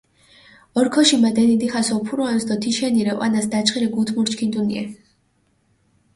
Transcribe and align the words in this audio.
ორქოში 0.83 1.17
მადენი 1.23 1.55
დიხას 1.63 1.89
ოფურუანს 1.97 2.43
დო 2.49 2.55
თიშენი 2.63 3.01
რე 3.07 3.13
ჸვანას 3.17 3.45
დაჩხირი 3.51 3.87
გუთმურჩქინდუნიე. 3.95 4.83